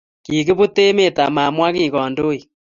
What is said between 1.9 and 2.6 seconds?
kandoik.